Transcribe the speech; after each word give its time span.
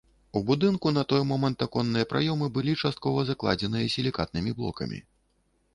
У 0.39 0.41
будынку 0.47 0.93
на 0.95 1.03
той 1.11 1.21
момант 1.31 1.65
аконныя 1.67 2.07
праёмы 2.15 2.49
былі 2.57 2.73
часткова 2.85 3.19
закладзеныя 3.33 3.93
сілікатнымі 3.99 4.51
блокамі. 4.63 4.99